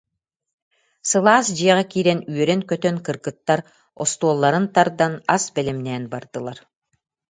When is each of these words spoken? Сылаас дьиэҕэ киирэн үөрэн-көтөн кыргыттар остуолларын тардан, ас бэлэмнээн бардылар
Сылаас 1.09 1.47
дьиэҕэ 1.57 1.83
киирэн 1.91 2.19
үөрэн-көтөн 2.31 2.97
кыргыттар 3.05 3.59
остуолларын 4.03 4.65
тардан, 4.75 5.13
ас 5.35 5.43
бэлэмнээн 5.55 6.03
бардылар 6.11 6.59